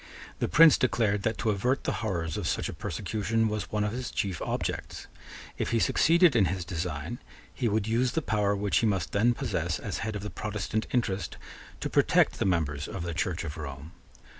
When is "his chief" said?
3.91-4.41